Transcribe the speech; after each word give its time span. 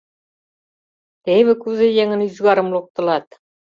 —Теве 1.23 1.53
кузе 1.61 1.87
еҥын 2.01 2.21
ӱзгарым 2.27 2.67
локтылат! 2.75 3.25